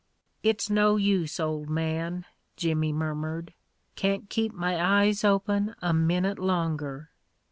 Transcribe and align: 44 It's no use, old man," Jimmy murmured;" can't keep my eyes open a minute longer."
44 0.41 0.49
It's 0.49 0.69
no 0.71 0.95
use, 0.95 1.39
old 1.39 1.69
man," 1.69 2.25
Jimmy 2.57 2.91
murmured;" 2.91 3.53
can't 3.95 4.31
keep 4.31 4.51
my 4.51 4.79
eyes 4.83 5.23
open 5.23 5.75
a 5.79 5.93
minute 5.93 6.39
longer." 6.39 7.11